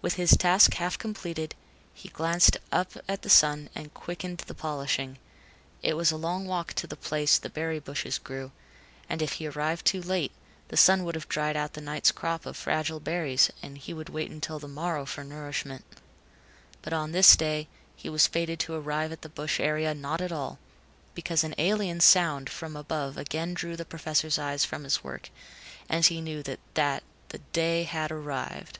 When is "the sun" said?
3.20-3.68, 10.68-11.04